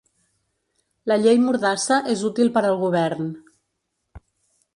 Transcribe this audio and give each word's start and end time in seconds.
La 1.11 1.17
llei 1.25 1.37
mordassa 1.43 1.99
és 2.17 2.25
útil 2.31 2.51
per 2.57 2.65
al 2.71 2.79
govern. 2.87 3.29